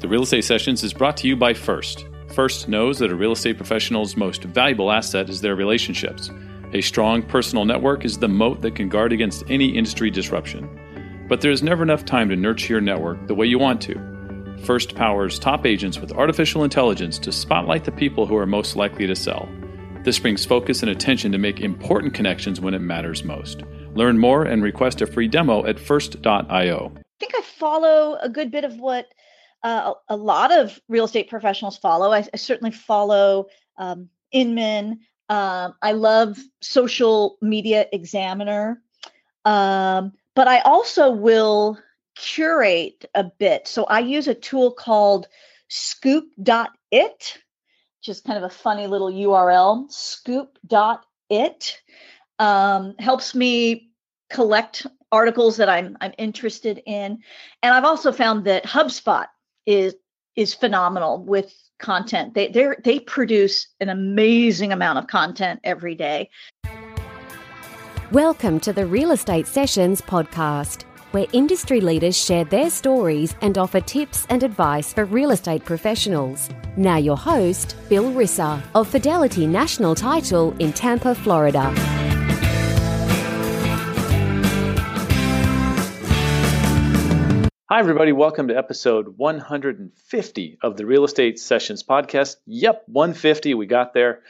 [0.00, 2.04] The Real Estate Sessions is brought to you by First.
[2.34, 6.30] First knows that a real estate professional's most valuable asset is their relationships.
[6.74, 10.68] A strong personal network is the moat that can guard against any industry disruption.
[11.30, 14.58] But there is never enough time to nurture your network the way you want to.
[14.64, 19.06] First powers top agents with artificial intelligence to spotlight the people who are most likely
[19.06, 19.48] to sell.
[20.04, 23.62] This brings focus and attention to make important connections when it matters most.
[23.94, 26.92] Learn more and request a free demo at first.io.
[26.94, 29.08] I think I follow a good bit of what
[29.66, 32.12] uh, a lot of real estate professionals follow.
[32.12, 33.46] I, I certainly follow
[33.76, 35.00] um, Inman.
[35.28, 38.80] Um, I love Social Media Examiner.
[39.44, 41.80] Um, but I also will
[42.14, 43.66] curate a bit.
[43.66, 45.26] So I use a tool called
[45.66, 49.90] scoop.it, which is kind of a funny little URL.
[49.90, 51.82] Scoop.it
[52.38, 53.90] um, helps me
[54.30, 57.18] collect articles that I'm I'm interested in,
[57.62, 59.26] and I've also found that HubSpot
[59.66, 59.94] is
[60.36, 62.34] is phenomenal with content.
[62.34, 66.30] They they they produce an amazing amount of content every day.
[68.12, 73.80] Welcome to the Real Estate Sessions podcast, where industry leaders share their stories and offer
[73.80, 76.48] tips and advice for real estate professionals.
[76.76, 82.05] Now your host, Bill Risser of Fidelity National Title in Tampa, Florida.
[87.68, 88.12] Hi, everybody.
[88.12, 92.36] Welcome to episode 150 of the Real Estate Sessions podcast.
[92.46, 93.54] Yep, 150.
[93.54, 94.20] We got there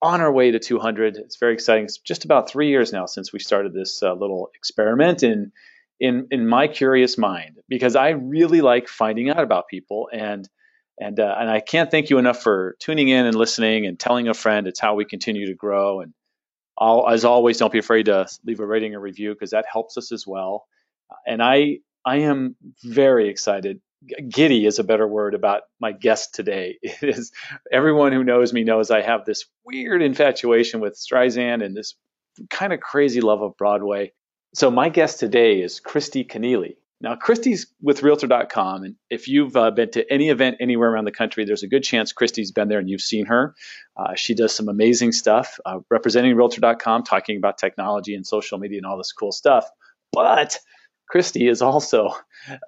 [0.00, 1.16] on our way to 200.
[1.16, 1.86] It's very exciting.
[1.86, 5.50] It's just about three years now since we started this uh, little experiment in,
[5.98, 10.08] in, in my curious mind because I really like finding out about people.
[10.12, 10.48] And,
[10.96, 14.28] and, uh, and I can't thank you enough for tuning in and listening and telling
[14.28, 14.68] a friend.
[14.68, 16.00] It's how we continue to grow.
[16.00, 16.14] And
[16.78, 19.98] I'll, as always, don't be afraid to leave a rating or review because that helps
[19.98, 20.68] us as well.
[21.26, 23.80] And I I am very excited.
[24.28, 26.78] Giddy is a better word about my guest today.
[26.82, 27.32] It is
[27.72, 31.94] everyone who knows me knows I have this weird infatuation with Streisand and this
[32.50, 34.12] kind of crazy love of Broadway.
[34.54, 36.76] So my guest today is Kristi Kennelly.
[37.00, 41.12] Now, Kristi's with Realtor.com, and if you've uh, been to any event anywhere around the
[41.12, 43.54] country, there's a good chance Kristi's been there and you've seen her.
[43.96, 48.78] Uh, she does some amazing stuff, uh, representing Realtor.com, talking about technology and social media
[48.78, 49.68] and all this cool stuff.
[50.12, 50.58] But
[51.12, 52.10] Kristi is also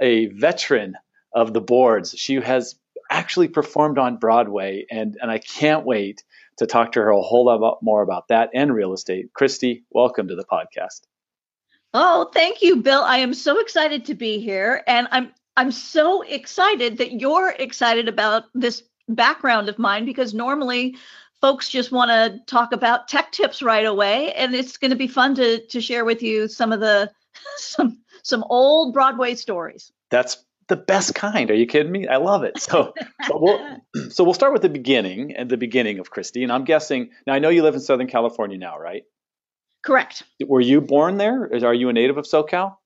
[0.01, 0.97] a veteran
[1.33, 2.15] of the boards.
[2.17, 2.77] She has
[3.11, 6.25] actually performed on Broadway, and, and I can't wait
[6.59, 9.33] to talk to her a whole lot more about that and real estate.
[9.35, 11.03] Kristi, welcome to the podcast.
[11.95, 13.03] Oh, thank you, Bill.
[13.03, 18.09] I am so excited to be here, and I'm I'm so excited that you're excited
[18.09, 20.97] about this background of mine because normally
[21.41, 25.09] folks just want to talk about tech tips right away, and it's going to be
[25.09, 27.11] fun to to share with you some of the
[27.57, 29.93] some some old Broadway stories.
[30.11, 31.49] That's the best kind.
[31.49, 32.09] Are you kidding me?
[32.09, 32.61] I love it.
[32.61, 32.93] So,
[33.31, 36.43] we'll, so we'll start with the beginning and the beginning of Kristi.
[36.43, 37.35] And I'm guessing now.
[37.35, 39.05] I know you live in Southern California now, right?
[39.85, 40.25] Correct.
[40.45, 41.49] Were you born there?
[41.65, 42.77] Are you a native of SoCal?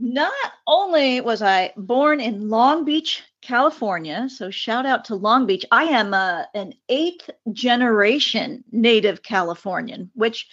[0.00, 0.32] Not
[0.66, 5.64] only was I born in Long Beach, California, so shout out to Long Beach.
[5.70, 10.48] I am a, uh, an eighth generation native Californian, which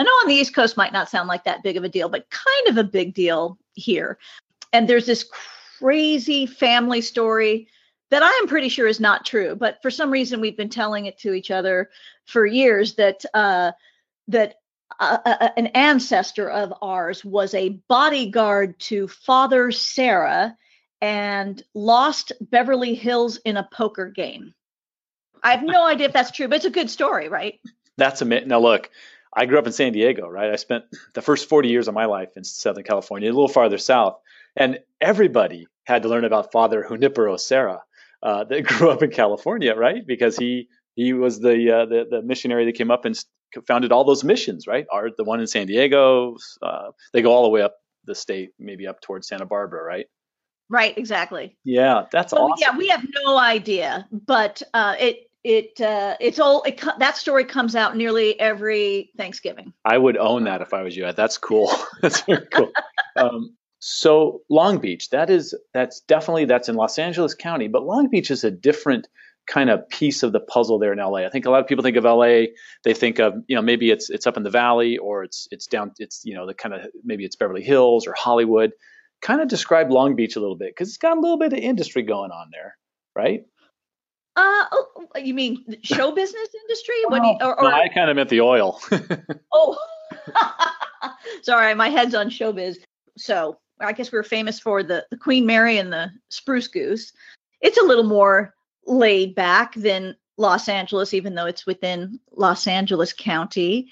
[0.00, 2.08] I know on the East Coast might not sound like that big of a deal,
[2.08, 4.16] but kind of a big deal here.
[4.72, 5.28] And there's this
[5.78, 7.68] crazy family story
[8.08, 11.04] that I am pretty sure is not true, but for some reason we've been telling
[11.04, 11.90] it to each other
[12.24, 13.72] for years that uh,
[14.28, 14.54] that
[14.98, 20.56] uh, uh, uh an ancestor of ours was a bodyguard to Father Serra
[21.02, 24.54] and lost Beverly Hills in a poker game.
[25.42, 27.60] I have no idea if that's true, but it's a good story, right?
[27.98, 28.46] That's a myth.
[28.46, 28.88] Now, look,
[29.34, 30.50] I grew up in San Diego, right?
[30.50, 33.78] I spent the first 40 years of my life in Southern California, a little farther
[33.78, 34.18] south,
[34.56, 37.82] and everybody had to learn about Father Junipero Serra
[38.22, 40.06] uh, that grew up in California, right?
[40.06, 43.16] Because he he was the, uh, the, the missionary that came up and
[43.66, 44.86] founded all those missions, right?
[44.92, 46.36] Are the one in San Diego?
[46.60, 50.06] Uh, they go all the way up the state, maybe up towards Santa Barbara, right?
[50.68, 51.56] Right, exactly.
[51.64, 52.58] Yeah, that's well, awesome.
[52.60, 57.44] Yeah, we have no idea, but uh, it it uh, it's all it, that story
[57.44, 59.72] comes out nearly every Thanksgiving.
[59.84, 61.10] I would own that if I was you.
[61.12, 61.70] That's cool.
[62.02, 62.70] that's very cool.
[63.16, 68.08] Um, so Long Beach, that is that's definitely that's in Los Angeles County, but Long
[68.10, 69.08] Beach is a different
[69.46, 71.24] kind of piece of the puzzle there in LA.
[71.24, 72.52] I think a lot of people think of LA,
[72.84, 75.66] they think of, you know, maybe it's it's up in the valley or it's it's
[75.66, 78.72] down it's you know, the kind of maybe it's Beverly Hills or Hollywood.
[79.22, 81.58] Kind of describe Long Beach a little bit cuz it's got a little bit of
[81.58, 82.76] industry going on there,
[83.16, 83.44] right?
[84.36, 86.94] Uh, oh, oh, you mean show business industry?
[87.06, 87.22] What?
[87.22, 88.80] you, or, or, no, I kind of meant the oil.
[89.52, 89.78] oh,
[91.42, 92.76] sorry, my head's on showbiz.
[93.16, 97.12] So I guess we are famous for the, the Queen Mary and the Spruce Goose.
[97.60, 98.54] it's a little more
[98.86, 103.90] laid back than Los Angeles, even though it's within Los Angeles County.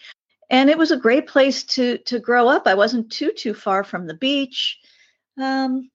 [0.51, 2.67] And it was a great place to to grow up.
[2.67, 4.79] I wasn't too too far from the beach.
[5.37, 5.91] Um,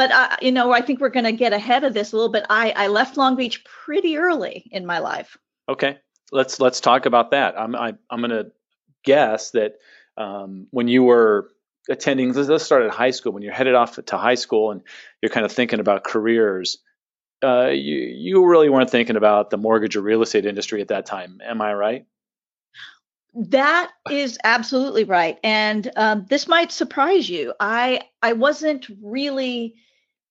[0.00, 2.32] but I, you know, I think we're going to get ahead of this a little
[2.32, 2.46] bit.
[2.48, 5.36] I, I left Long Beach pretty early in my life.
[5.68, 5.98] Okay,
[6.32, 7.60] let's let's talk about that.
[7.60, 8.50] I'm I, am i am going to
[9.04, 9.74] guess that
[10.16, 11.50] um, when you were
[11.90, 13.32] attending, let's start at high school.
[13.32, 14.80] When you're headed off to high school and
[15.20, 16.78] you're kind of thinking about careers,
[17.44, 21.04] uh, you you really weren't thinking about the mortgage or real estate industry at that
[21.04, 21.42] time.
[21.44, 22.06] Am I right?
[23.34, 27.52] That is absolutely right, and um, this might surprise you.
[27.60, 29.74] I I wasn't really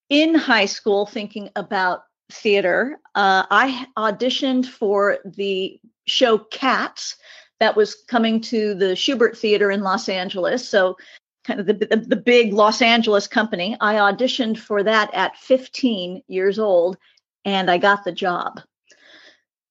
[0.09, 2.99] in high school thinking about theater.
[3.15, 7.15] Uh, I auditioned for the show Cats
[7.59, 10.67] that was coming to the Shubert Theater in Los Angeles.
[10.67, 10.97] So
[11.43, 13.75] kind of the, the, the big Los Angeles company.
[13.81, 16.97] I auditioned for that at 15 years old
[17.45, 18.61] and I got the job.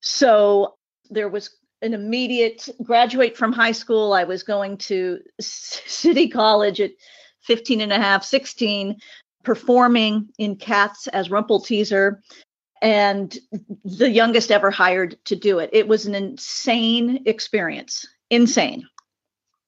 [0.01, 0.75] So
[1.09, 4.13] there was an immediate graduate from high school.
[4.13, 6.91] I was going to city college at
[7.41, 8.97] 15 and a half, 16,
[9.43, 12.17] performing in Cats as Rumpleteazer
[12.81, 13.37] and
[13.83, 15.69] the youngest ever hired to do it.
[15.73, 18.05] It was an insane experience.
[18.29, 18.87] Insane.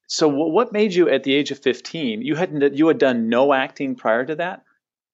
[0.08, 2.22] So what made you at the age of 15?
[2.22, 4.64] You had you had done no acting prior to that?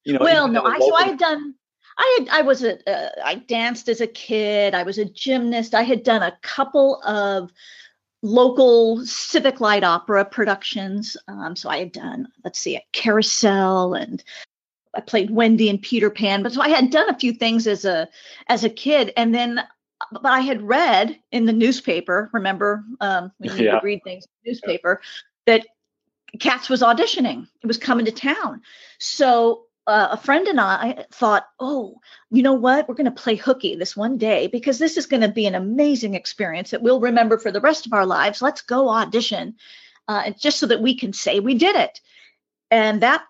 [0.03, 1.53] You know, well, no, I so I had done
[1.97, 4.73] I had I was a uh, I danced as a kid.
[4.73, 5.75] I was a gymnast.
[5.75, 7.51] I had done a couple of
[8.23, 11.15] local civic light opera productions.
[11.27, 14.23] Um, so I had done let's see, a carousel and
[14.95, 16.43] I played Wendy and Peter Pan.
[16.43, 18.07] But so I had done a few things as a
[18.47, 19.61] as a kid, and then
[20.11, 23.79] but I had read in the newspaper, remember, um, we need yeah.
[23.79, 25.57] to read things in the newspaper, yeah.
[25.57, 25.67] that
[26.39, 27.47] Cats was auditioning.
[27.63, 28.61] It was coming to town.
[28.99, 31.99] So uh, a friend and I thought, oh,
[32.29, 32.87] you know what?
[32.87, 35.55] We're going to play hooky this one day because this is going to be an
[35.55, 38.41] amazing experience that we'll remember for the rest of our lives.
[38.41, 39.55] Let's go audition,
[40.07, 42.01] uh, just so that we can say we did it.
[42.69, 43.23] And that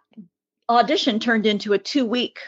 [0.69, 2.39] audition turned into a two week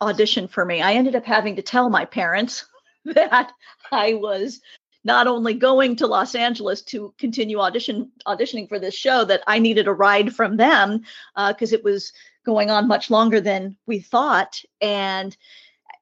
[0.00, 0.82] audition for me.
[0.82, 2.66] I ended up having to tell my parents
[3.04, 3.52] that
[3.90, 4.60] I was
[5.04, 9.58] not only going to Los Angeles to continue audition auditioning for this show, that I
[9.58, 11.02] needed a ride from them
[11.36, 12.12] because uh, it was
[12.44, 14.60] going on much longer than we thought.
[14.80, 15.36] And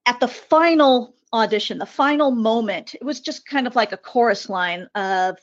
[0.07, 4.49] at the final audition, the final moment, it was just kind of like a chorus
[4.49, 5.39] line of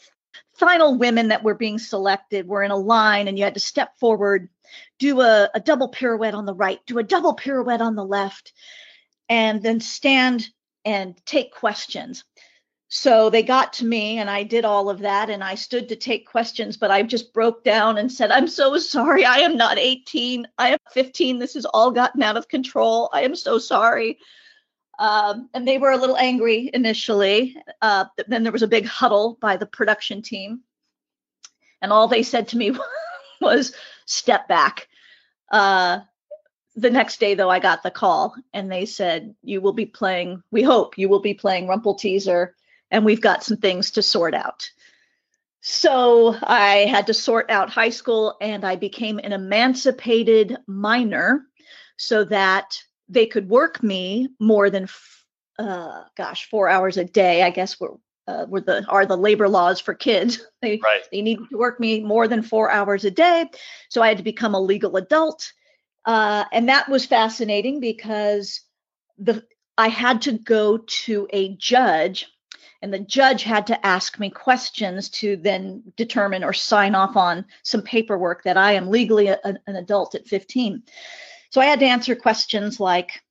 [0.53, 3.97] final women that were being selected were in a line, and you had to step
[3.97, 4.49] forward,
[4.97, 8.53] do a, a double pirouette on the right, do a double pirouette on the left,
[9.27, 10.49] and then stand
[10.85, 12.23] and take questions.
[12.91, 15.95] So they got to me and I did all of that and I stood to
[15.95, 19.25] take questions, but I just broke down and said, I'm so sorry.
[19.25, 20.47] I am not 18.
[20.57, 21.37] I am 15.
[21.37, 23.09] This has all gotten out of control.
[23.13, 24.17] I am so sorry.
[24.97, 27.55] Um, and they were a little angry initially.
[27.79, 30.61] Uh, then there was a big huddle by the production team.
[31.83, 32.75] And all they said to me
[33.41, 33.73] was,
[34.09, 34.87] step back.
[35.51, 35.99] Uh,
[36.75, 40.41] the next day though i got the call and they said you will be playing
[40.51, 42.49] we hope you will be playing Rumpleteazer,
[42.91, 44.69] and we've got some things to sort out
[45.61, 51.43] so i had to sort out high school and i became an emancipated minor
[51.97, 52.77] so that
[53.09, 54.87] they could work me more than
[55.57, 57.97] uh, gosh four hours a day i guess were
[58.29, 61.07] uh, were the are the labor laws for kids they right.
[61.11, 63.45] they needed to work me more than four hours a day
[63.89, 65.51] so i had to become a legal adult
[66.05, 68.61] uh, and that was fascinating because
[69.17, 69.43] the
[69.79, 72.27] I had to go to a judge,
[72.81, 77.45] and the judge had to ask me questions to then determine or sign off on
[77.63, 80.83] some paperwork that I am legally a, an adult at 15.
[81.51, 83.21] So I had to answer questions like,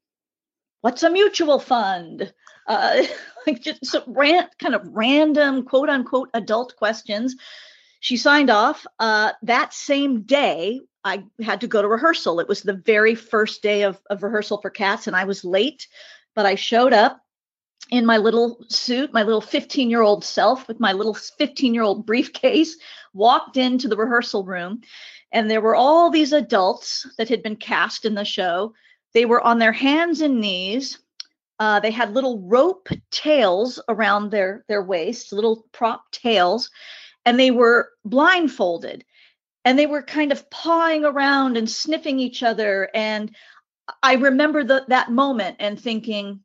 [0.81, 2.33] "What's a mutual fund?"
[2.67, 3.03] Uh,
[3.49, 7.37] like just some rant, kind of random quote unquote adult questions.
[8.01, 8.87] She signed off.
[8.99, 12.41] Uh, that same day, I had to go to rehearsal.
[12.41, 15.89] It was the very first day of, of rehearsal for Cats, and I was late,
[16.35, 17.21] but I showed up
[17.91, 21.83] in my little suit, my little 15 year old self with my little 15 year
[21.83, 22.77] old briefcase,
[23.15, 24.83] walked into the rehearsal room,
[25.33, 28.75] and there were all these adults that had been cast in the show.
[29.15, 30.99] They were on their hands and knees.
[31.59, 36.71] Uh, they had little rope tails around their their waists, little prop tails,
[37.25, 39.05] and they were blindfolded.
[39.65, 42.89] And they were kind of pawing around and sniffing each other.
[42.95, 43.35] And
[44.03, 46.41] i remember the, that moment and thinking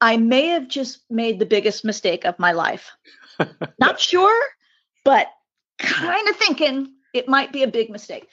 [0.00, 2.92] i may have just made the biggest mistake of my life.
[3.80, 4.44] Not sure
[5.04, 5.28] but
[5.78, 8.28] kind of thinking it might be a big mistake.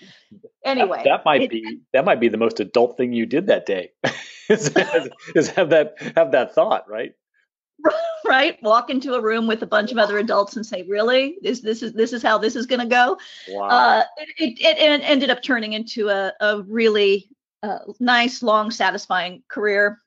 [0.65, 3.47] Anyway, that, that might it, be that might be the most adult thing you did
[3.47, 3.91] that day.
[4.49, 4.71] is,
[5.35, 7.13] is have that have that thought, right?
[8.25, 11.61] right walk into a room with a bunch of other adults and say really this
[11.61, 13.17] this is this is how this is going to go
[13.49, 13.67] wow.
[13.67, 17.27] uh, it, it, it, ended up turning into a, a really
[17.63, 19.99] uh, nice long satisfying career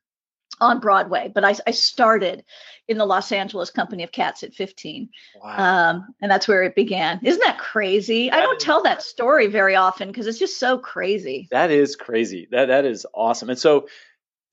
[0.61, 2.44] on broadway but I, I, started
[2.87, 5.08] in the los angeles company of cats at 15
[5.42, 5.90] wow.
[5.90, 9.02] um, and that's where it began isn't that crazy that i don't is, tell that
[9.02, 13.50] story very often because it's just so crazy that is crazy that that is awesome
[13.50, 13.87] and so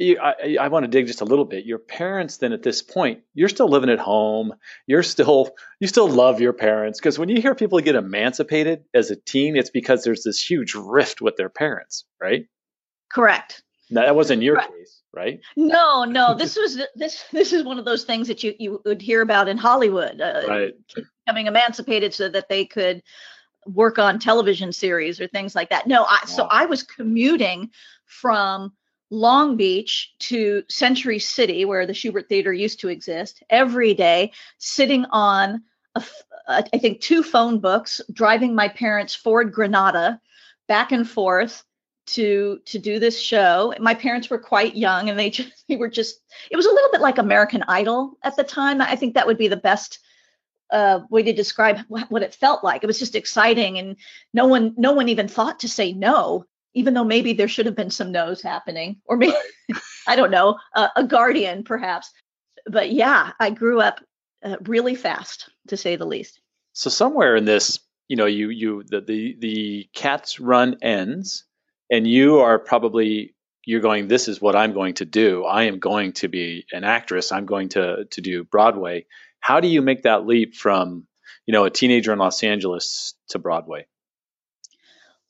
[0.01, 1.65] you, I, I want to dig just a little bit.
[1.65, 4.53] Your parents, then at this point, you're still living at home.
[4.88, 7.00] You're still, you still love your parents.
[7.00, 10.74] Because when you hear people get emancipated as a teen, it's because there's this huge
[10.75, 12.48] rift with their parents, right?
[13.13, 13.63] Correct.
[13.89, 14.70] Now, that wasn't your right.
[14.70, 15.39] case, right?
[15.56, 16.34] No, no.
[16.34, 17.25] This was this.
[17.32, 20.44] This is one of those things that you you would hear about in Hollywood, uh,
[20.48, 20.74] right?
[21.25, 23.03] Becoming emancipated so that they could
[23.65, 25.88] work on television series or things like that.
[25.88, 26.25] No, I, wow.
[26.25, 27.70] so I was commuting
[28.06, 28.74] from
[29.12, 35.06] Long Beach to Century City, where the Shubert Theater used to exist, every day, sitting
[35.12, 35.63] on,
[35.96, 36.03] a,
[36.48, 40.20] I think, two phone books, driving my parents' Ford Granada
[40.68, 41.63] back and forth
[42.08, 43.74] to to do this show.
[43.79, 46.20] My parents were quite young, and they just they were just.
[46.50, 48.81] It was a little bit like American Idol at the time.
[48.81, 50.00] I think that would be the best
[50.72, 52.84] uh, way to describe what it felt like.
[52.84, 53.96] It was just exciting, and
[54.34, 57.75] no one no one even thought to say no even though maybe there should have
[57.75, 59.36] been some no's happening, or maybe
[60.08, 62.12] I don't know, uh, a guardian perhaps.
[62.65, 64.00] But yeah, I grew up
[64.43, 66.39] uh, really fast, to say the least.
[66.74, 71.46] So somewhere in this, you know, you you the the the cat's run ends,
[71.91, 74.07] and you are probably you're going.
[74.07, 75.43] This is what I'm going to do.
[75.43, 77.31] I am going to be an actress.
[77.31, 79.05] I'm going to to do Broadway.
[79.39, 81.05] How do you make that leap from
[81.45, 83.86] you know a teenager in Los Angeles to Broadway?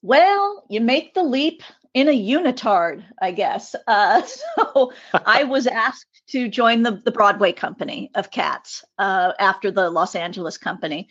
[0.02, 1.64] Well, you make the leap
[1.94, 3.76] in a unitard, I guess.
[3.88, 4.94] Uh, so
[5.26, 10.16] I was asked to join the, the Broadway company of cats uh, after the Los
[10.16, 11.10] Angeles company.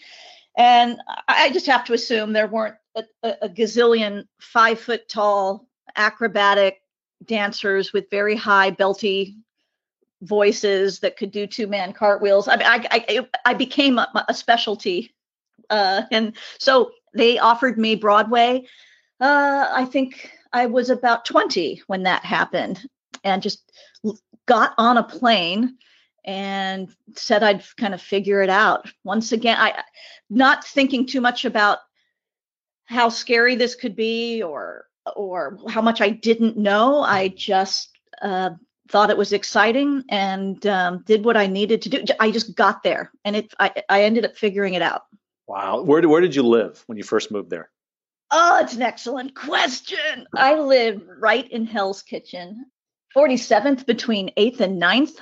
[0.60, 6.82] And I just have to assume there weren't a, a gazillion five foot tall acrobatic
[7.24, 9.36] dancers with very high belty
[10.20, 12.46] voices that could do two man cartwheels.
[12.46, 15.14] I, I, I, I became a, a specialty.
[15.70, 18.66] Uh, and so they offered me Broadway.
[19.18, 22.86] Uh, I think I was about 20 when that happened
[23.24, 23.72] and just
[24.44, 25.78] got on a plane
[26.24, 28.90] and said I'd kind of figure it out.
[29.04, 29.82] Once again, I
[30.28, 31.78] not thinking too much about
[32.86, 34.86] how scary this could be or
[35.16, 37.00] or how much I didn't know.
[37.00, 37.90] I just
[38.22, 38.50] uh,
[38.88, 42.04] thought it was exciting and um, did what I needed to do.
[42.18, 43.54] I just got there, and it.
[43.58, 45.02] I, I ended up figuring it out.
[45.50, 45.82] Wow.
[45.82, 47.70] Where, where did you live when you first moved there?
[48.30, 50.28] Oh, it's an excellent question.
[50.36, 52.66] I live right in Hell's Kitchen,
[53.16, 55.16] 47th between 8th and 9th,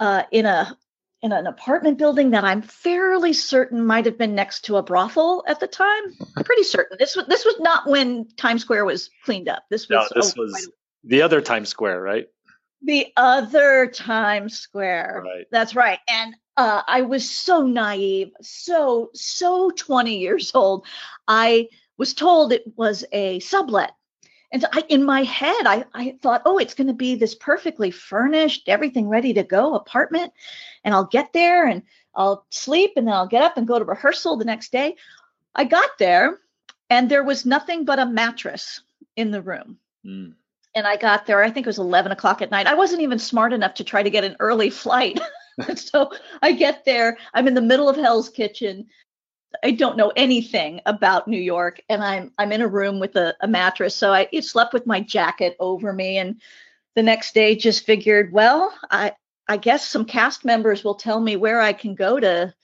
[0.00, 0.76] uh, in a
[1.22, 5.44] in an apartment building that I'm fairly certain might have been next to a brothel
[5.46, 6.04] at the time.
[6.36, 6.96] I'm pretty certain.
[6.98, 9.64] This was this was not when Times Square was cleaned up.
[9.70, 10.70] This was no, this oh, was
[11.04, 12.26] the other Times Square, right?
[12.82, 15.22] The other Times Square.
[15.24, 15.46] Right.
[15.52, 15.98] That's right.
[16.08, 20.86] And uh, I was so naive, so so 20 years old.
[21.28, 23.92] I was told it was a sublet.
[24.52, 27.90] And I, in my head, I, I thought, oh, it's going to be this perfectly
[27.90, 30.32] furnished, everything ready to go apartment.
[30.82, 31.82] And I'll get there and
[32.14, 34.96] I'll sleep and then I'll get up and go to rehearsal the next day.
[35.54, 36.38] I got there
[36.88, 38.80] and there was nothing but a mattress
[39.16, 39.78] in the room.
[40.04, 40.34] Mm.
[40.74, 42.66] And I got there, I think it was 11 o'clock at night.
[42.66, 45.20] I wasn't even smart enough to try to get an early flight.
[45.76, 46.10] so
[46.42, 48.86] I get there, I'm in the middle of Hell's Kitchen.
[49.64, 53.34] I don't know anything about New York, and I'm I'm in a room with a,
[53.40, 53.94] a mattress.
[53.94, 56.40] So I slept with my jacket over me, and
[56.94, 59.14] the next day just figured, well, I
[59.48, 62.54] I guess some cast members will tell me where I can go to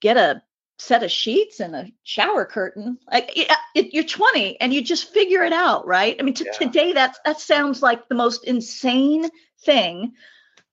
[0.00, 0.42] get a
[0.78, 2.98] set of sheets and a shower curtain.
[3.10, 6.16] Like it, it, you're 20 and you just figure it out, right?
[6.18, 6.52] I mean, yeah.
[6.52, 9.28] today that that sounds like the most insane
[9.64, 10.14] thing,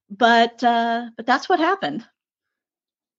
[0.10, 2.06] but uh, but that's what happened.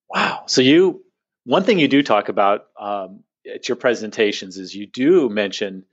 [0.09, 0.45] Wow.
[0.47, 1.05] So you,
[1.51, 5.85] one thing you do talk about um, at your presentations is you do mention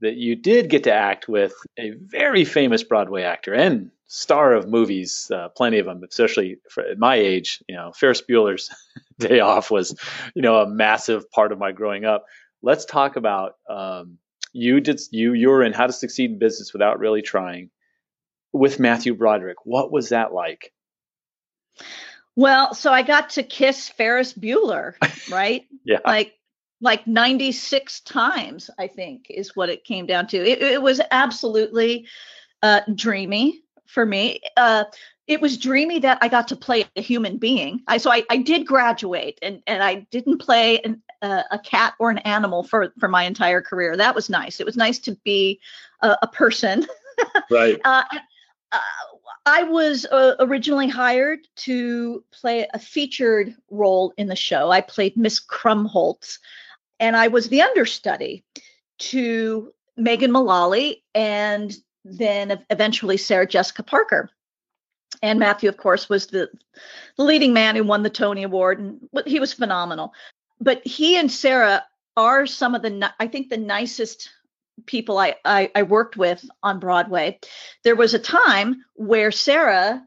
[0.00, 4.68] that you did get to act with a very famous Broadway actor and star of
[4.68, 7.64] movies, uh, plenty of them, especially for, at my age.
[7.68, 8.70] You know, Ferris Bueller's
[9.18, 9.98] Day Off was,
[10.36, 12.24] you know, a massive part of my growing up.
[12.62, 14.18] Let's talk about um,
[14.52, 17.70] you did you you were in How to Succeed in Business Without Really Trying
[18.52, 19.64] with Matthew Broderick.
[19.64, 20.72] What was that like?
[22.36, 24.94] Well, so I got to kiss Ferris Bueller,
[25.30, 25.66] right?
[25.84, 25.98] yeah.
[26.04, 26.34] Like
[26.80, 30.36] like 96 times, I think, is what it came down to.
[30.36, 32.08] It, it was absolutely
[32.60, 34.40] uh, dreamy for me.
[34.56, 34.84] Uh,
[35.28, 37.82] it was dreamy that I got to play a human being.
[37.86, 41.94] I so I, I did graduate, and and I didn't play an, uh, a cat
[42.00, 43.96] or an animal for for my entire career.
[43.96, 44.58] That was nice.
[44.58, 45.60] It was nice to be
[46.00, 46.86] a, a person.
[47.50, 47.78] Right.
[47.84, 48.02] uh,
[48.72, 48.80] uh,
[49.44, 54.70] I was uh, originally hired to play a featured role in the show.
[54.70, 56.38] I played Miss Krumholtz,
[57.00, 58.44] and I was the understudy
[58.98, 64.30] to Megan Mullally and then eventually Sarah Jessica Parker.
[65.22, 66.48] And Matthew, of course, was the,
[67.16, 70.12] the leading man who won the Tony Award, and he was phenomenal.
[70.60, 71.84] But he and Sarah
[72.16, 74.30] are some of the, I think, the nicest
[74.86, 77.38] people I, I, I worked with on Broadway.
[77.84, 80.06] There was a time where Sarah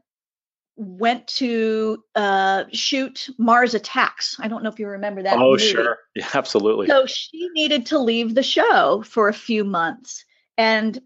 [0.76, 4.36] went to uh, shoot Mars Attacks.
[4.38, 5.38] I don't know if you remember that.
[5.38, 5.64] Oh, movie.
[5.64, 5.98] sure.
[6.14, 6.86] Yeah, absolutely.
[6.86, 10.24] So she needed to leave the show for a few months.
[10.58, 11.00] And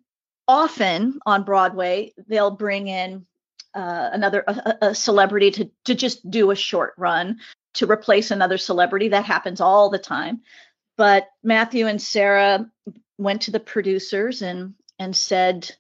[0.49, 3.27] often on Broadway, they'll bring in
[3.75, 7.39] uh, another a, a celebrity to to just do a short run
[7.75, 9.09] to replace another celebrity.
[9.09, 10.41] That happens all the time.
[10.97, 12.69] But Matthew and Sarah
[13.21, 15.71] went to the producers and and said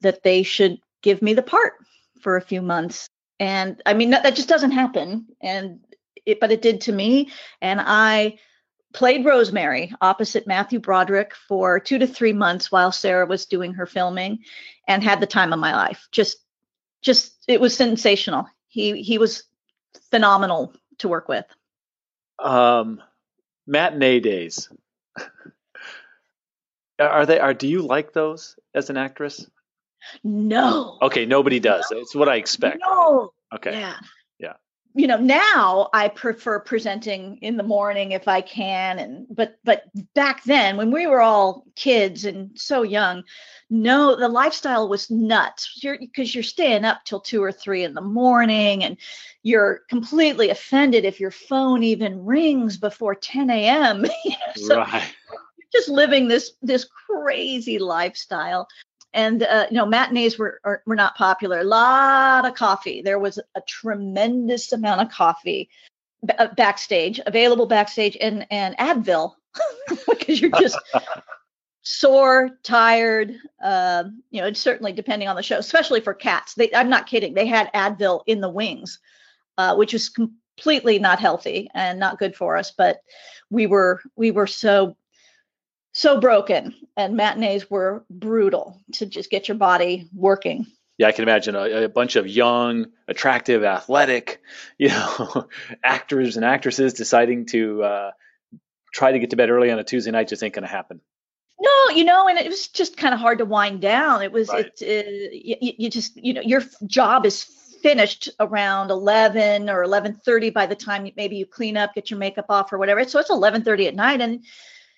[0.00, 1.74] that they should give me the part
[2.20, 3.08] for a few months.
[3.40, 5.26] And I mean that, just doesn't happen.
[5.40, 5.80] And
[6.24, 7.30] it, but it did to me.
[7.60, 8.38] And I
[8.92, 13.86] played Rosemary opposite Matthew Broderick for two to three months while Sarah was doing her
[13.86, 14.38] filming
[14.86, 16.08] and had the time of my life.
[16.12, 16.38] Just
[17.02, 18.46] just it was sensational.
[18.68, 19.44] He he was
[20.10, 21.44] phenomenal to work with.
[22.38, 23.02] Um
[23.66, 24.70] matinee days.
[26.98, 29.48] are they are do you like those as an actress?
[30.22, 30.98] No.
[31.00, 31.86] Okay, nobody does.
[31.90, 31.98] No.
[31.98, 32.78] It's what I expect.
[32.80, 33.32] No.
[33.54, 33.72] Okay.
[33.72, 33.96] Yeah
[34.38, 34.54] Yeah.
[34.94, 39.84] you know now i prefer presenting in the morning if i can and but but
[40.14, 43.22] back then when we were all kids and so young
[43.70, 47.94] no the lifestyle was nuts you're because you're staying up till two or three in
[47.94, 48.96] the morning and
[49.42, 54.06] you're completely offended if your phone even rings before 10 a.m
[54.56, 55.14] so right.
[55.74, 58.68] Just living this this crazy lifestyle
[59.14, 61.60] and uh, you know matinees were are, were not popular.
[61.60, 63.00] A lot of coffee.
[63.00, 65.70] There was a tremendous amount of coffee
[66.26, 69.34] b- uh, backstage, available backstage, and and Advil
[70.08, 70.78] because you're just
[71.82, 73.36] sore, tired.
[73.62, 76.54] Uh, you know, it's certainly depending on the show, especially for cats.
[76.54, 77.34] They, I'm not kidding.
[77.34, 78.98] They had Advil in the wings,
[79.58, 82.72] uh, which was completely not healthy and not good for us.
[82.76, 83.00] But
[83.48, 84.96] we were we were so
[85.94, 90.66] so broken and matinees were brutal to just get your body working.
[90.98, 94.40] Yeah i can imagine a, a bunch of young attractive athletic
[94.78, 95.48] you know
[95.82, 98.10] actors and actresses deciding to uh,
[98.92, 101.00] try to get to bed early on a tuesday night just ain't going to happen.
[101.60, 104.22] No you know and it was just kind of hard to wind down.
[104.22, 104.70] It was right.
[104.80, 107.44] it uh, you, you just you know your job is
[107.82, 112.46] finished around 11 or 11:30 by the time maybe you clean up get your makeup
[112.48, 113.04] off or whatever.
[113.04, 114.44] So it's 11:30 at night and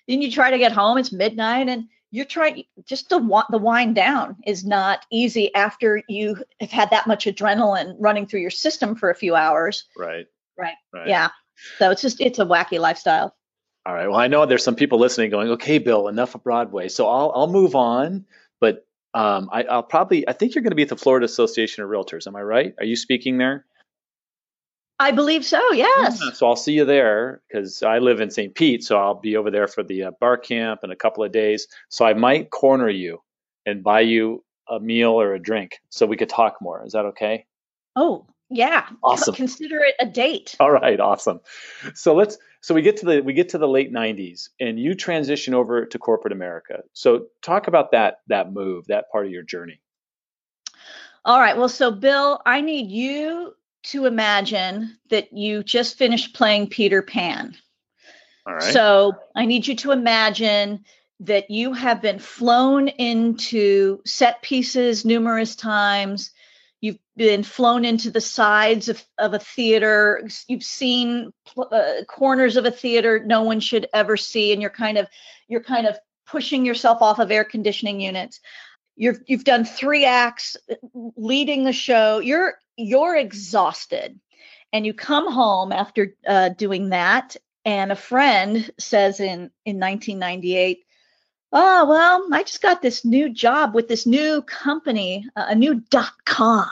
[0.07, 3.57] then you try to get home, it's midnight, and you're trying just to want the
[3.57, 8.49] wind down is not easy after you have had that much adrenaline running through your
[8.49, 9.85] system for a few hours.
[9.97, 10.25] Right.
[10.57, 10.75] Right.
[10.93, 11.07] right.
[11.07, 11.29] Yeah.
[11.79, 13.35] So it's just it's a wacky lifestyle.
[13.85, 14.07] All right.
[14.07, 16.87] Well, I know there's some people listening going, okay, Bill, enough of Broadway.
[16.87, 18.25] So I'll I'll move on,
[18.59, 21.83] but um, I, will probably I think you're going to be at the Florida Association
[21.83, 22.27] of Realtors.
[22.27, 22.73] Am I right?
[22.79, 23.65] Are you speaking there?
[24.99, 25.61] I believe so.
[25.73, 26.19] Yes.
[26.23, 28.53] Yeah, so I'll see you there because I live in St.
[28.55, 31.31] Pete, so I'll be over there for the uh, bar camp in a couple of
[31.31, 31.67] days.
[31.89, 33.21] So I might corner you
[33.65, 36.83] and buy you a meal or a drink so we could talk more.
[36.83, 37.45] Is that okay?
[37.95, 38.87] Oh, yeah.
[39.03, 39.35] Awesome.
[39.35, 40.55] Consider it a date.
[40.59, 41.41] All right, awesome.
[41.93, 44.95] So let's so we get to the we get to the late 90s and you
[44.95, 46.79] transition over to corporate America.
[46.93, 49.79] So talk about that that move, that part of your journey.
[51.25, 51.57] All right.
[51.57, 53.53] Well, so Bill, I need you
[53.91, 57.55] to imagine that you just finished playing Peter Pan.
[58.45, 58.73] All right.
[58.73, 60.85] So I need you to imagine
[61.21, 66.31] that you have been flown into set pieces numerous times.
[66.79, 70.27] You've been flown into the sides of, of a theater.
[70.47, 74.97] You've seen uh, corners of a theater no one should ever see, and you're kind
[74.97, 75.07] of
[75.47, 75.97] you're kind of
[76.27, 78.39] pushing yourself off of air conditioning units.
[78.95, 80.55] You've you've done three acts,
[80.93, 82.19] leading the show.
[82.19, 84.19] You're you're exhausted
[84.73, 87.35] and you come home after uh, doing that
[87.65, 90.79] and a friend says in in 1998
[91.53, 95.81] oh well i just got this new job with this new company uh, a new
[95.89, 96.69] dot com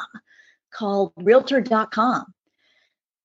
[0.72, 2.26] called realtor.com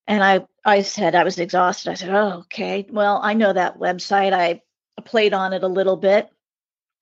[0.06, 1.90] And I, I said, I was exhausted.
[1.90, 2.86] I said, Oh, okay.
[2.90, 4.32] Well, I know that website.
[4.32, 4.62] I
[5.04, 6.28] played on it a little bit.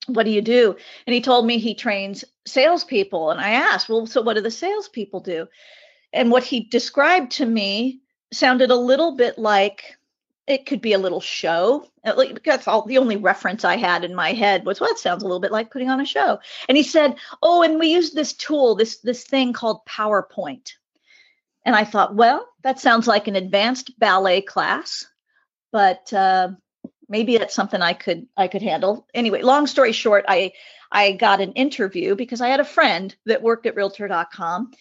[0.08, 0.76] What do you do?
[1.06, 3.30] And he told me he trains salespeople.
[3.30, 5.46] And I asked, Well, so what do the salespeople do?
[6.12, 8.00] And what he described to me
[8.32, 9.96] sounded a little bit like
[10.46, 11.86] it could be a little show.
[12.02, 15.26] That's all the only reference I had in my head was, well, that sounds a
[15.26, 16.38] little bit like putting on a show.
[16.68, 20.72] And he said, Oh, and we use this tool, this this thing called PowerPoint.
[21.64, 25.06] And I thought, well, that sounds like an advanced ballet class,
[25.70, 26.52] but uh,
[27.08, 29.06] maybe that's something I could I could handle.
[29.14, 30.52] Anyway, long story short, I
[30.90, 34.72] I got an interview because I had a friend that worked at Realtor.com,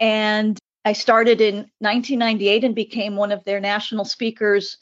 [0.00, 4.78] and I started in 1998 and became one of their national speakers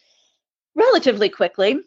[0.74, 1.80] relatively quickly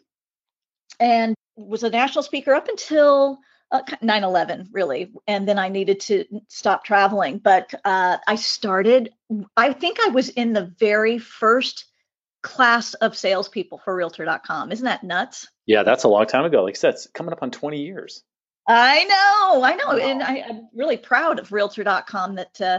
[1.00, 3.38] and was a national speaker up until
[3.70, 9.10] uh, 9-11 really and then i needed to stop traveling but uh, i started
[9.56, 11.86] i think i was in the very first
[12.44, 16.74] class of salespeople for realtor.com isn't that nuts yeah that's a long time ago like
[16.74, 18.22] i said it's coming up on 20 years
[18.68, 19.96] i know i know wow.
[19.96, 22.78] and I, am really proud of realtor.com that uh,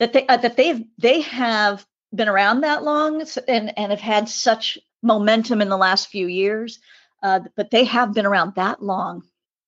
[0.00, 4.28] that they uh, that they've they have been around that long and and have had
[4.28, 6.80] such momentum in the last few years,
[7.22, 9.22] uh, but they have been around that long.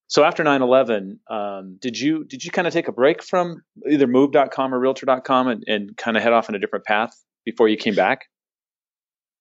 [0.06, 4.06] So after 9/11, um, did you did you kind of take a break from either
[4.06, 7.14] Move.com or Realtor.com and, and kind of head off in a different path
[7.44, 8.26] before you came back?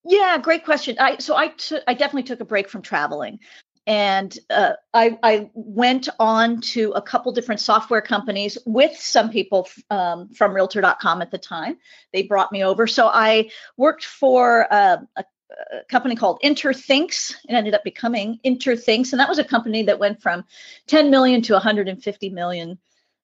[0.06, 0.98] Yeah, great question.
[1.00, 3.39] I so I, t- I definitely took a break from traveling
[3.86, 9.68] and uh, I, I, went on to a couple different software companies with some people
[9.89, 11.78] um, from realtor.com at the time
[12.13, 15.26] they brought me over so i worked for uh, a
[15.72, 17.36] a company called Interthinx.
[17.48, 20.46] It ended up becoming Interthinx, and that was a company that went from
[20.88, 22.80] 10 million to 150 million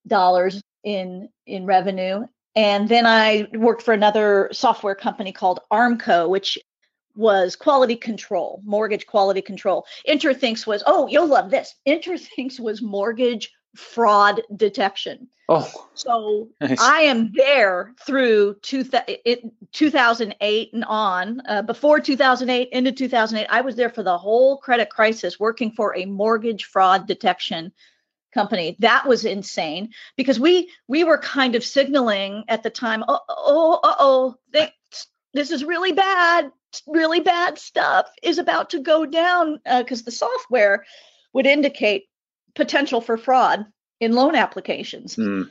[0.08, 2.26] dollars in in revenue.
[2.56, 6.58] And then I worked for another software company called Armco, which
[7.20, 9.86] was quality control, mortgage quality control.
[10.08, 11.76] Interthinx was, oh, you'll love this.
[11.86, 15.28] Interthinx was mortgage fraud detection.
[15.50, 16.80] Oh, so nice.
[16.80, 21.42] I am there through two it, 2008 and on.
[21.46, 25.98] Uh, before 2008 into 2008, I was there for the whole credit crisis, working for
[25.98, 27.74] a mortgage fraud detection
[28.34, 28.78] company.
[28.80, 33.04] That was insane because we we were kind of signaling at the time.
[33.08, 34.36] Oh, oh, oh,
[35.34, 36.52] this is really bad.
[36.88, 40.86] Really bad stuff is about to go down because uh, the software
[41.34, 42.06] would indicate
[42.56, 43.66] potential for fraud
[44.00, 45.16] in loan applications.
[45.16, 45.50] Mm.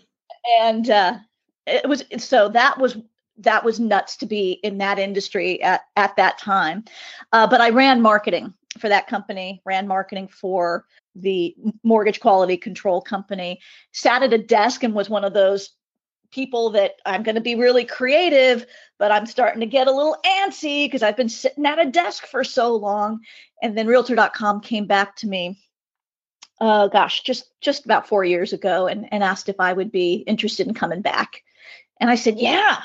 [0.61, 1.19] And uh,
[1.67, 2.97] it was so that was
[3.39, 6.85] that was nuts to be in that industry at at that time.
[7.33, 13.01] Uh, but I ran marketing for that company, ran marketing for the mortgage quality control
[13.01, 13.61] company,
[13.93, 15.71] sat at a desk and was one of those
[16.31, 18.67] people that I'm going to be really creative,
[18.99, 22.27] but I'm starting to get a little antsy because I've been sitting at a desk
[22.27, 23.21] for so long.
[23.62, 25.59] And then realtor.com came back to me
[26.61, 30.17] uh, gosh, just just about four years ago, and and asked if I would be
[30.27, 31.43] interested in coming back,
[32.01, 32.79] and I said, yeah.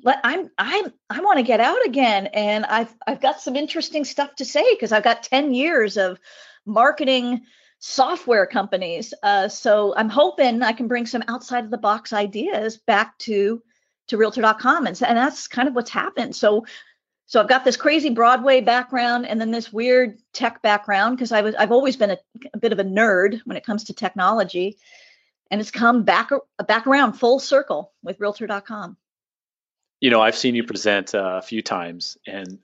[0.00, 4.04] But I'm I'm I want to get out again, and I've I've got some interesting
[4.04, 6.20] stuff to say because I've got ten years of
[6.64, 7.42] marketing
[7.78, 9.14] software companies.
[9.22, 13.62] Uh, so I'm hoping I can bring some outside of the box ideas back to
[14.08, 16.34] to realtor.com and, and that's kind of what's happened.
[16.34, 16.64] So
[17.26, 21.42] so I've got this crazy Broadway background and then this weird tech background because I
[21.42, 22.18] was I've always been a,
[22.54, 24.78] a, bit of a nerd when it comes to technology,
[25.50, 26.30] and it's come back
[26.66, 28.96] back around full circle with Realtor.com.
[30.00, 32.60] You know, I've seen you present uh, a few times, and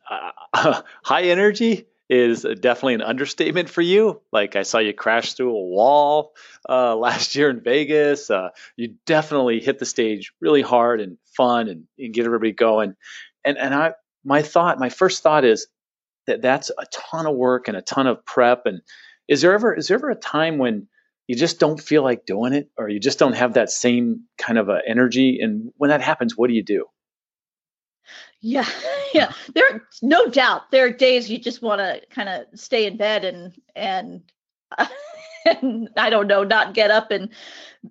[0.54, 4.20] uh, high energy is definitely an understatement for you.
[4.32, 6.32] Like I saw you crash through a wall
[6.68, 8.30] uh, last year in Vegas.
[8.30, 12.94] Uh, you definitely hit the stage really hard and fun and, and get everybody going.
[13.44, 15.66] And and I my thought, my first thought is
[16.26, 18.66] that that's a ton of work and a ton of prep.
[18.66, 18.80] And
[19.28, 20.88] is there ever is there ever a time when
[21.26, 24.58] you just don't feel like doing it, or you just don't have that same kind
[24.58, 25.40] of energy?
[25.40, 26.86] And when that happens, what do you do?
[28.46, 28.68] Yeah,
[29.14, 29.32] yeah.
[29.54, 32.98] There, are no doubt, there are days you just want to kind of stay in
[32.98, 34.22] bed and and.
[34.76, 34.86] Uh,
[35.46, 37.30] and I don't know, not get up and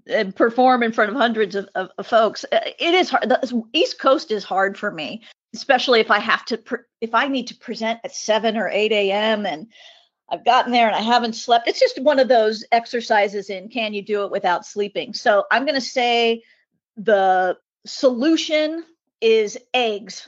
[0.05, 2.45] and perform in front of hundreds of, of, of folks.
[2.51, 3.29] Uh, it is hard.
[3.29, 7.27] The East Coast is hard for me especially if I have to, pre- if I
[7.27, 9.45] need to present at 7 or 8 a.m.
[9.45, 9.67] and
[10.29, 11.67] I've gotten there and I haven't slept.
[11.67, 15.13] It's just one of those exercises in can you do it without sleeping?
[15.13, 16.43] So I'm going to say
[16.97, 18.83] the solution
[19.23, 20.27] is eggs.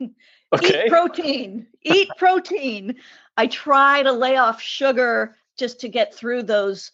[0.52, 0.84] Okay.
[0.84, 1.66] Eat protein.
[1.82, 2.96] Eat protein.
[3.36, 6.92] I try to lay off sugar just to get through those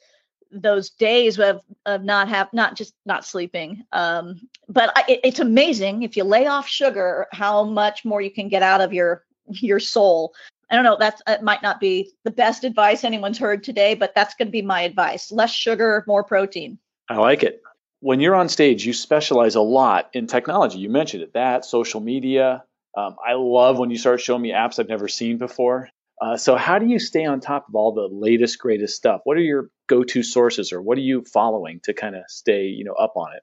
[0.53, 3.85] those days of of not have not just not sleeping.
[3.93, 8.31] Um, but I, it, it's amazing if you lay off sugar, how much more you
[8.31, 10.33] can get out of your your soul.
[10.71, 10.97] I don't know.
[10.99, 14.53] That it might not be the best advice anyone's heard today, but that's going to
[14.53, 16.79] be my advice: less sugar, more protein.
[17.09, 17.61] I like it.
[18.01, 20.79] When you're on stage, you specialize a lot in technology.
[20.79, 22.65] You mentioned it, that social media.
[22.97, 25.91] Um, I love when you start showing me apps I've never seen before.
[26.21, 29.23] Uh, so, how do you stay on top of all the latest, greatest stuff?
[29.25, 32.85] What are your go-to sources, or what are you following to kind of stay, you
[32.85, 33.43] know, up on it?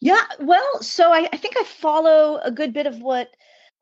[0.00, 3.30] Yeah, well, so I, I, think I follow a good bit of what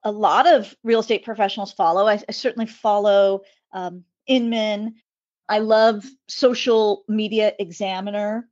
[0.04, 2.06] a lot of real estate professionals follow.
[2.06, 3.40] I, I certainly follow
[3.72, 4.94] um, Inman.
[5.48, 8.48] I love Social Media Examiner,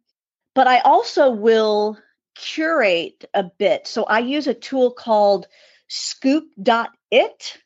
[0.55, 1.99] but I also will
[2.35, 3.87] curate a bit.
[3.87, 5.47] So I use a tool called
[5.89, 7.59] Scoop.it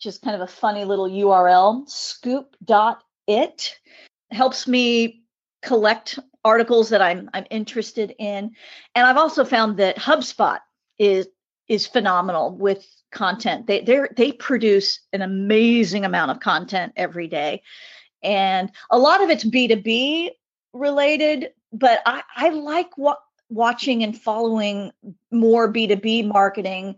[0.00, 3.78] just kind of a funny little URL, scoop.it.
[4.30, 5.22] Helps me
[5.62, 8.52] collect articles that I'm I'm interested in.
[8.94, 10.58] And I've also found that HubSpot
[10.98, 11.28] is
[11.68, 13.66] is phenomenal with content.
[13.66, 17.62] They they they produce an amazing amount of content every day.
[18.22, 20.30] And a lot of it's B2B
[20.72, 22.90] related, but I, I like
[23.48, 24.92] watching and following
[25.30, 26.96] more B2B marketing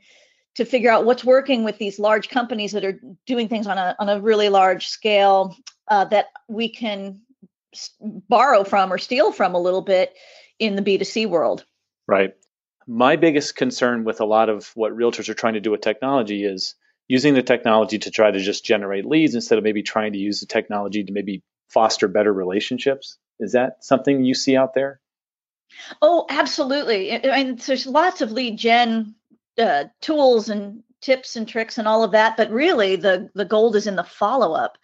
[0.55, 3.97] to figure out what's working with these large companies that are doing things on a
[3.99, 5.57] on a really large scale
[5.89, 7.21] uh, that we can
[8.29, 10.15] borrow from or steal from a little bit
[10.59, 11.65] in the B2C world.
[12.07, 12.35] Right.
[12.87, 16.45] My biggest concern with a lot of what realtors are trying to do with technology
[16.45, 16.75] is
[17.09, 20.41] using the technology to try to just generate leads instead of maybe trying to use
[20.41, 23.19] the technology to maybe foster better relationships.
[23.43, 25.01] Is that something you see out there?
[26.01, 27.13] Oh, absolutely.
[27.13, 29.15] I mean, there's lots of lead gen
[29.59, 33.77] uh, tools and tips and tricks and all of that but really the the gold
[33.77, 34.79] is in the follow up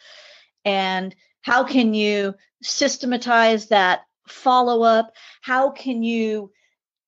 [0.65, 6.51] and how can you systematize that follow up how can you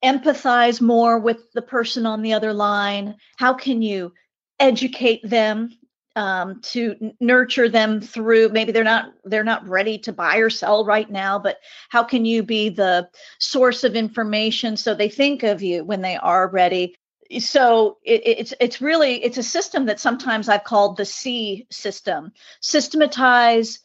[0.02, 4.12] empathize more with the person on the other line how can you
[4.60, 5.70] educate them
[6.16, 10.50] um, to n- nurture them through maybe they're not they're not ready to buy or
[10.50, 15.42] sell right now but how can you be the source of information so they think
[15.42, 16.94] of you when they are ready?
[17.38, 22.32] So it, it's it's really it's a system that sometimes I've called the C system:
[22.60, 23.78] systematize,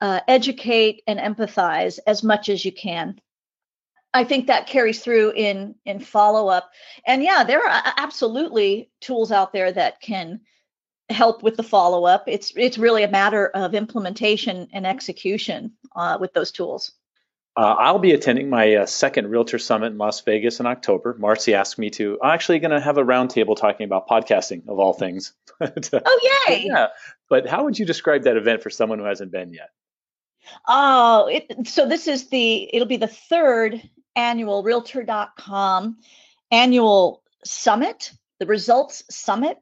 [0.00, 3.20] uh, educate, and empathize as much as you can.
[4.14, 6.70] I think that carries through in in follow up,
[7.04, 10.40] and yeah, there are absolutely tools out there that can
[11.12, 12.24] help with the follow up.
[12.26, 16.92] It's it's really a matter of implementation and execution uh, with those tools.
[17.54, 21.14] Uh, I'll be attending my uh, second Realtor Summit in Las Vegas in October.
[21.18, 22.18] Marcy asked me to.
[22.22, 25.34] I'm actually going to have a roundtable talking about podcasting, of all things.
[25.60, 26.64] oh, yay!
[26.66, 26.88] yeah.
[27.28, 29.68] But how would you describe that event for someone who hasn't been yet?
[30.66, 33.82] Oh, it, so this is the, it'll be the third
[34.16, 35.98] annual Realtor.com
[36.50, 39.58] annual summit, the Results Summit.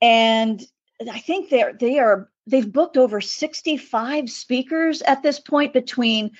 [0.00, 0.62] And
[1.00, 6.30] I think they're, they are, they've booked over 65 speakers at this point between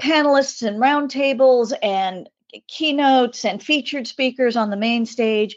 [0.00, 2.28] panelists and roundtables and
[2.68, 5.56] keynotes and featured speakers on the main stage.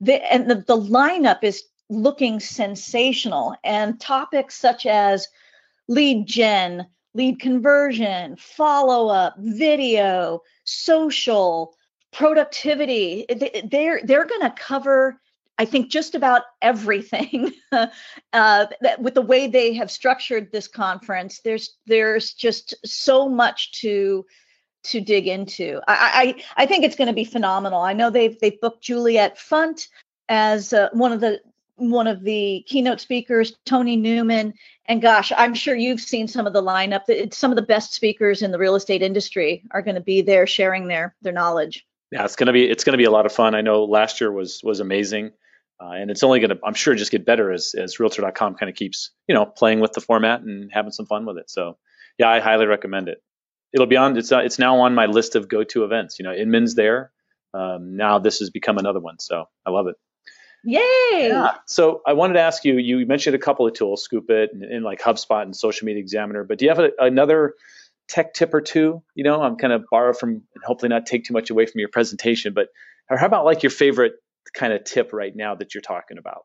[0.00, 3.54] The, and the, the lineup is looking sensational.
[3.62, 5.28] And topics such as
[5.88, 11.76] lead gen, lead conversion, follow up, video, social,
[12.12, 13.26] productivity,
[13.64, 15.20] they're, they're going to cover
[15.58, 17.52] I think just about everything
[18.32, 18.66] uh,
[18.98, 21.40] with the way they have structured this conference.
[21.44, 24.24] There's there's just so much to
[24.84, 25.80] to dig into.
[25.86, 27.82] I I, I think it's going to be phenomenal.
[27.82, 29.88] I know they've they've booked Juliet Funt
[30.28, 31.40] as uh, one of the
[31.76, 34.54] one of the keynote speakers, Tony Newman,
[34.86, 37.32] and gosh, I'm sure you've seen some of the lineup.
[37.34, 40.46] Some of the best speakers in the real estate industry are going to be there
[40.46, 41.86] sharing their their knowledge.
[42.10, 43.54] Yeah, it's gonna be it's gonna be a lot of fun.
[43.54, 45.32] I know last year was was amazing.
[45.82, 48.70] Uh, and it's only going to, I'm sure, just get better as, as Realtor.com kind
[48.70, 51.50] of keeps, you know, playing with the format and having some fun with it.
[51.50, 51.76] So,
[52.18, 53.18] yeah, I highly recommend it.
[53.72, 54.16] It'll be on.
[54.16, 56.18] It's uh, it's now on my list of go-to events.
[56.18, 57.10] You know, Inman's there.
[57.54, 59.18] Um, now this has become another one.
[59.18, 59.96] So I love it.
[60.64, 61.28] Yay!
[61.28, 61.54] Yeah.
[61.66, 62.76] So I wanted to ask you.
[62.76, 66.00] You mentioned a couple of tools, Scoop It, and, and like HubSpot and Social Media
[66.00, 66.44] Examiner.
[66.44, 67.54] But do you have a, another
[68.08, 69.02] tech tip or two?
[69.14, 71.80] You know, I'm kind of borrow from and hopefully not take too much away from
[71.80, 72.52] your presentation.
[72.52, 72.68] But
[73.10, 74.12] or how about like your favorite
[74.54, 76.44] kind of tip right now that you're talking about?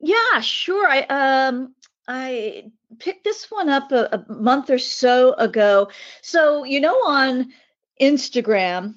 [0.00, 0.86] Yeah, sure.
[0.88, 1.74] I um
[2.08, 5.90] I picked this one up a, a month or so ago.
[6.22, 7.52] So, you know on
[8.00, 8.94] Instagram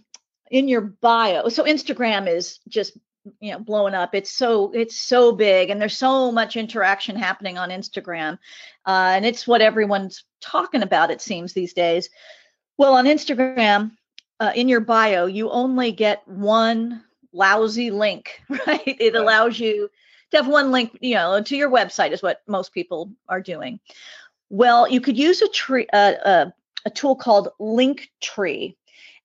[0.50, 1.50] in your bio.
[1.50, 2.98] So Instagram is just
[3.40, 7.58] you know blowing up it's so it's so big and there's so much interaction happening
[7.58, 8.34] on instagram
[8.86, 12.10] uh, and it's what everyone's talking about it seems these days
[12.78, 13.92] Well, on Instagram,
[14.40, 18.82] uh, in your bio, you only get one lousy link, right?
[18.86, 19.89] It allows you
[20.32, 23.80] to have one link, you know, to your website is what most people are doing.
[24.50, 26.52] Well, you could use a tree, uh, uh,
[26.86, 28.76] a tool called Linktree,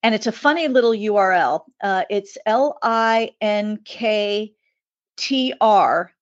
[0.02, 1.64] and it's a funny little URL.
[1.82, 4.54] Uh, it's L I N K
[5.16, 6.12] T R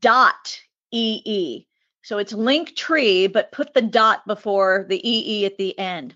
[0.00, 0.60] dot
[0.92, 1.66] E E.
[2.02, 6.14] So it's Linktree, but put the dot before the EE at the end.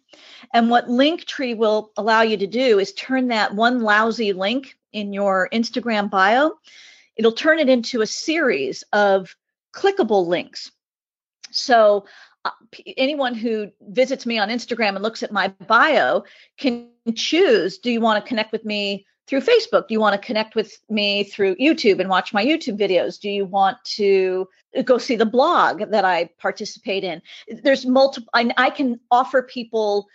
[0.53, 5.13] And what Linktree will allow you to do is turn that one lousy link in
[5.13, 6.53] your Instagram bio,
[7.17, 9.35] it'll turn it into a series of
[9.75, 10.71] clickable links.
[11.51, 12.07] So
[12.45, 12.51] uh,
[12.97, 16.25] anyone who visits me on Instagram and looks at my bio
[16.59, 19.89] can choose do you want to connect with me through Facebook?
[19.89, 23.21] Do you want to connect with me through YouTube and watch my YouTube videos?
[23.21, 24.49] Do you want to
[24.85, 27.21] go see the blog that I participate in?
[27.63, 30.07] There's multiple, I, I can offer people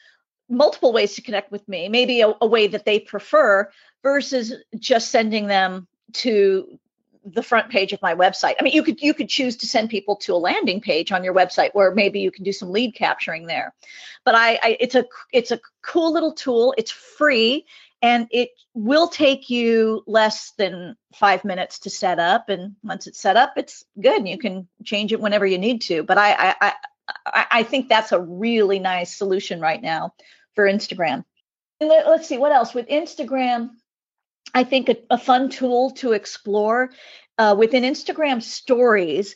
[0.50, 3.70] multiple ways to connect with me, maybe a, a way that they prefer
[4.04, 6.80] versus just sending them to
[7.26, 8.56] the front page of my website.
[8.60, 11.24] I mean, you could you could choose to send people to a landing page on
[11.24, 13.74] your website where maybe you can do some lead capturing there.
[14.26, 16.74] But I, I it's a it's a cool little tool.
[16.78, 17.66] It's free
[18.02, 22.50] and it will take you less than five minutes to set up.
[22.50, 24.18] And once it's set up, it's good.
[24.18, 26.04] And you can change it whenever you need to.
[26.04, 26.74] But I I
[27.26, 30.14] I, I think that's a really nice solution right now
[30.56, 31.24] for Instagram.
[31.80, 33.72] And let, us see what else with Instagram
[34.54, 36.92] I think a, a fun tool to explore
[37.38, 39.36] uh, within Instagram stories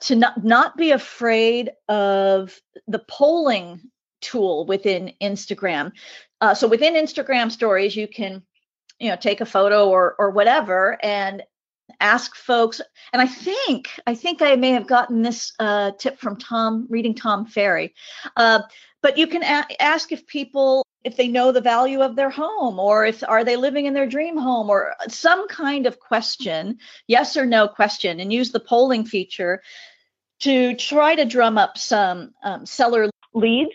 [0.00, 3.80] to not, not be afraid of the polling
[4.20, 5.92] tool within Instagram.
[6.40, 8.42] Uh, so within Instagram stories, you can,
[8.98, 11.42] you know, take a photo or or whatever and
[12.00, 12.80] ask folks.
[13.12, 17.14] And I think I think I may have gotten this uh, tip from Tom reading
[17.14, 17.94] Tom Ferry,
[18.36, 18.60] uh,
[19.02, 22.78] but you can a- ask if people if they know the value of their home
[22.78, 27.36] or if are they living in their dream home or some kind of question yes
[27.36, 29.62] or no question and use the polling feature
[30.40, 33.70] to try to drum up some um, seller leads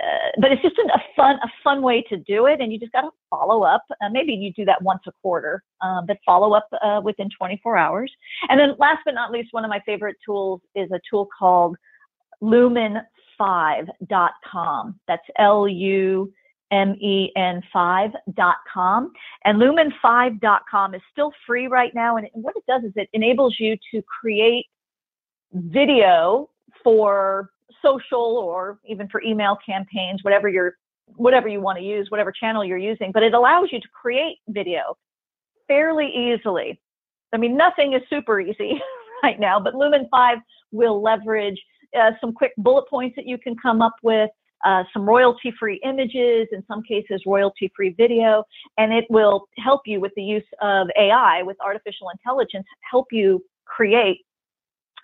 [0.00, 2.78] uh, but it's just an, a fun a fun way to do it and you
[2.78, 6.18] just got to follow up uh, maybe you do that once a quarter um, but
[6.24, 8.12] follow up uh, within 24 hours.
[8.48, 11.76] And then last but not least one of my favorite tools is a tool called
[12.42, 16.32] lumen5.com that's l-u
[16.72, 19.12] men5.com.
[19.44, 22.16] And lumen5.com is still free right now.
[22.16, 24.64] And what it does is it enables you to create
[25.52, 26.48] video
[26.82, 27.50] for
[27.82, 30.76] social or even for email campaigns, whatever you're
[31.16, 34.38] whatever you want to use, whatever channel you're using, but it allows you to create
[34.48, 34.96] video
[35.66, 36.80] fairly easily.
[37.32, 38.80] I mean, nothing is super easy
[39.22, 40.38] right now, but Lumen 5
[40.72, 41.60] will leverage
[41.98, 44.30] uh, some quick bullet points that you can come up with,
[44.64, 48.44] uh, some royalty free images, in some cases, royalty free video,
[48.78, 53.42] and it will help you with the use of AI, with artificial intelligence, help you
[53.64, 54.20] create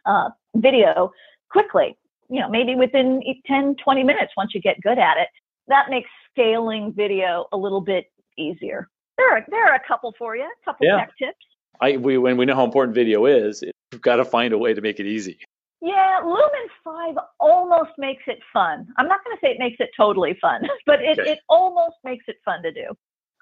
[0.04, 1.10] uh, video
[1.50, 1.96] quickly,
[2.28, 5.28] you know, maybe within 10, 20 minutes once you get good at it.
[5.68, 8.88] That makes scaling video a little bit easier.
[9.16, 10.98] There are, there are a couple for you, a couple yeah.
[10.98, 11.46] tech tips.
[11.80, 14.74] I, we, when we know how important video is, we've got to find a way
[14.74, 15.38] to make it easy.
[15.82, 18.86] Yeah, Lumen 5 almost makes it fun.
[18.96, 21.32] I'm not going to say it makes it totally fun, but it, okay.
[21.32, 22.94] it almost makes it fun to do.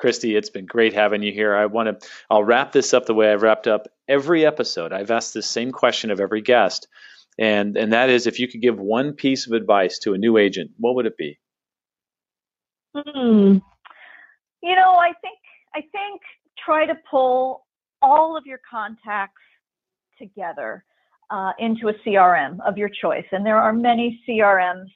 [0.03, 1.55] Kristi, it's been great having you here.
[1.55, 4.93] I want to I'll wrap this up the way I've wrapped up every episode.
[4.93, 6.89] I've asked the same question of every guest.
[7.39, 10.37] And and that is if you could give one piece of advice to a new
[10.37, 11.39] agent, what would it be?
[12.95, 13.59] Hmm.
[14.63, 15.39] You know, I think
[15.75, 16.23] I think
[16.59, 17.65] try to pull
[18.03, 19.43] all of your contacts
[20.19, 20.85] together
[21.31, 23.25] uh, into a CRM of your choice.
[23.33, 24.89] And there are many CRMs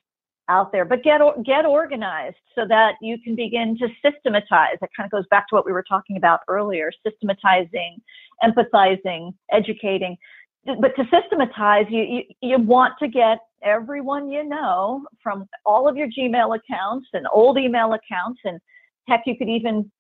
[0.49, 4.77] out there, but get get organized so that you can begin to systematize.
[4.81, 7.99] That kind of goes back to what we were talking about earlier: systematizing,
[8.43, 10.17] empathizing, educating.
[10.65, 15.97] But to systematize, you, you you want to get everyone you know from all of
[15.97, 18.59] your Gmail accounts and old email accounts, and
[19.07, 19.91] heck, you could even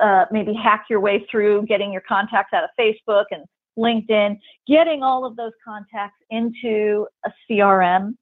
[0.00, 3.44] uh, maybe hack your way through getting your contacts out of Facebook and
[3.78, 8.16] LinkedIn, getting all of those contacts into a CRM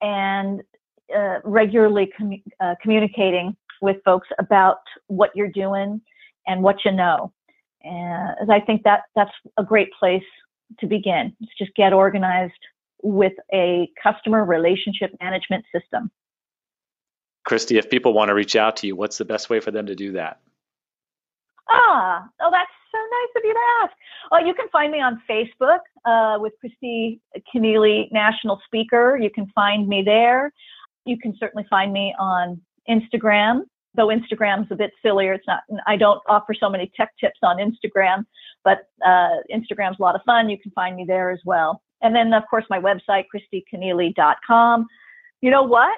[0.00, 0.62] and
[1.14, 4.78] uh, regularly commu- uh, communicating with folks about
[5.08, 6.00] what you're doing
[6.46, 7.32] and what you know.
[7.82, 10.24] And I think that that's a great place
[10.80, 11.36] to begin.
[11.40, 12.52] It's just get organized
[13.02, 16.10] with a customer relationship management system.
[17.46, 19.86] Kristi, if people want to reach out to you, what's the best way for them
[19.86, 20.40] to do that?
[21.68, 23.92] Ah, oh, that's so nice of you to ask.
[24.30, 27.20] Well, you can find me on Facebook uh, with Kristi
[27.54, 29.18] Kennelly, National Speaker.
[29.20, 30.52] You can find me there.
[31.04, 33.62] You can certainly find me on Instagram,
[33.94, 35.34] though Instagram's a bit sillier.
[35.34, 38.24] It's not, I don't offer so many tech tips on Instagram,
[38.64, 40.48] but uh, Instagram's a lot of fun.
[40.48, 41.82] You can find me there as well.
[42.02, 44.86] And then, of course, my website, kristikennelly.com.
[45.40, 45.96] You know what?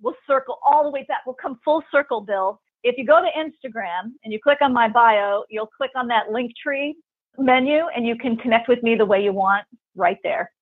[0.00, 1.22] We'll circle all the way back.
[1.26, 2.60] We'll come full circle, Bill.
[2.82, 6.30] If you go to Instagram and you click on my bio, you'll click on that
[6.30, 6.96] link tree
[7.38, 9.64] menu and you can connect with me the way you want
[9.94, 10.52] right there.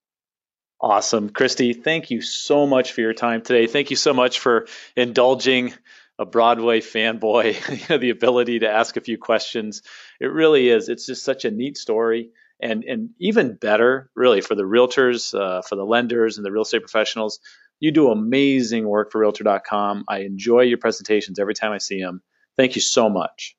[0.80, 1.30] Awesome.
[1.30, 3.66] Kristi, thank you so much for your time today.
[3.66, 5.72] Thank you so much for indulging
[6.18, 9.82] a Broadway fanboy, you know, the ability to ask a few questions.
[10.20, 10.88] It really is.
[10.88, 12.30] It's just such a neat story.
[12.60, 16.62] And, and even better, really, for the realtors, uh, for the lenders, and the real
[16.62, 17.38] estate professionals.
[17.80, 20.04] You do amazing work for Realtor.com.
[20.08, 22.22] I enjoy your presentations every time I see them.
[22.56, 23.56] Thank you so much.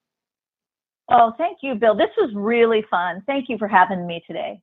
[1.10, 1.96] Oh, thank you, Bill.
[1.96, 3.24] This was really fun.
[3.26, 4.60] Thank you for having me today.